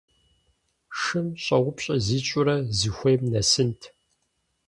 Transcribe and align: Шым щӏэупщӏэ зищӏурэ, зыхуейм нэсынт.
Шым 1.01 1.27
щӏэупщӏэ 1.43 1.95
зищӏурэ, 2.05 2.55
зыхуейм 2.77 3.21
нэсынт. 3.33 3.81